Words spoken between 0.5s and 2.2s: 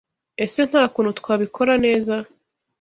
Nta kuntu twabikora neza?